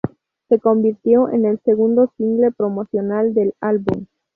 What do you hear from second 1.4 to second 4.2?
el segundo single promocional del álbum.